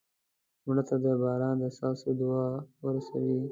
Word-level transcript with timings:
مړه 0.65 0.83
ته 0.89 0.95
د 1.03 1.05
باران 1.21 1.55
د 1.61 1.63
څاڅکو 1.77 2.11
دعا 2.19 2.45
ورسوې 2.83 3.39